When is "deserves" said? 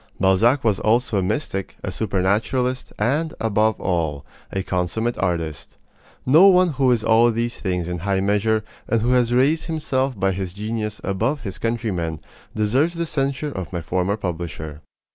12.55-12.95